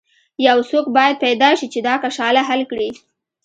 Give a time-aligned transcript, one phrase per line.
[0.47, 2.89] یو څوک باید پیدا شي چې دا کشاله حل کړي.